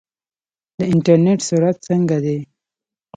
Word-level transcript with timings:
د 0.77 0.79
انټرنیټ 0.93 1.39
سرعت 1.49 1.77
څنګه 1.87 2.17
دی؟ 2.25 2.39